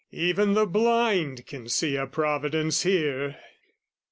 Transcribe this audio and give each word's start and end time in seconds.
Even 0.13 0.55
the 0.55 0.65
blind 0.65 1.45
can 1.45 1.69
see 1.69 1.95
a 1.95 2.07
providence 2.07 2.81
here. 2.81 3.37